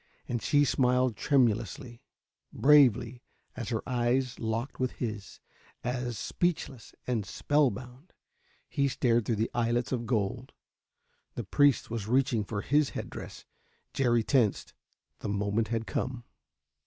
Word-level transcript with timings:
And 0.27 0.41
she 0.41 0.65
smiled 0.65 1.15
tremulously, 1.15 2.01
bravely, 2.51 3.21
as 3.55 3.69
her 3.69 3.87
eyes 3.87 4.39
locked 4.39 4.79
with 4.79 4.93
his, 4.93 5.39
as, 5.83 6.17
speechless 6.17 6.95
and 7.05 7.23
spellbound, 7.23 8.11
he 8.67 8.87
stared 8.87 9.25
through 9.25 9.35
the 9.35 9.51
eyelets 9.53 9.91
of 9.91 10.07
gold. 10.07 10.53
The 11.35 11.43
priest 11.43 11.91
was 11.91 12.07
reaching 12.07 12.43
for 12.43 12.61
his 12.61 12.89
head 12.97 13.11
dress, 13.11 13.45
Jerry 13.93 14.23
tensed. 14.23 14.73
The 15.19 15.29
moment 15.29 15.67
had 15.67 15.85
come. 15.85 16.23